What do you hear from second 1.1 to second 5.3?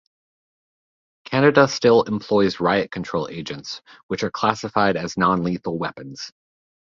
Canada still employs riot control agents which are classified as